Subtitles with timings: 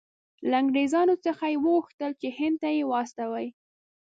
[0.49, 3.47] له انګریزانو څخه یې وغوښتل چې هند ته یې واستوي.